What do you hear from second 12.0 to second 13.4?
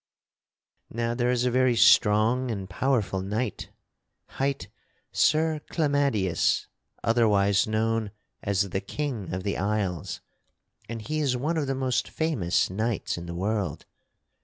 famous knights in the